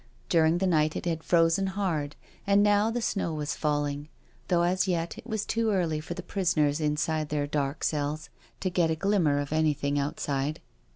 [0.29, 2.13] During the night it had frozen hard^
[2.47, 4.09] and now the snow was falling,
[4.47, 8.29] though as yet it was too early for the prisoners inside their dark cells
[8.61, 10.59] to get a glimmer of anything outside.